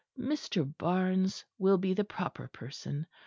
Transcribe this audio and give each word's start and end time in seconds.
Mr. 0.17 0.63
Barnes 0.79 1.45
will 1.59 1.77
be 1.77 1.93
the 1.93 2.03
proper 2.03 2.47
person. 2.47 3.05